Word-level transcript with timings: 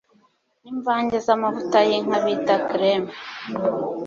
nimvange 0.61 1.17
zamavuta 1.25 1.77
yinka 1.89 2.17
bita 2.25 2.55
kreme 2.69 3.11